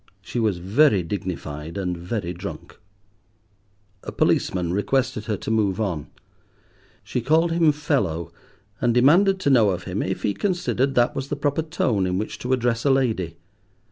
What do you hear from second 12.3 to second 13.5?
to address a lady.